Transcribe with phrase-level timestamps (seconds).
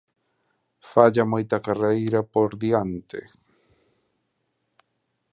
[0.91, 3.19] Falla moita carreira por diante.